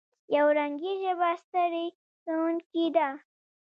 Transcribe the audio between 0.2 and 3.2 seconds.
یو رنګي ژبه ستړې کوونکې ده.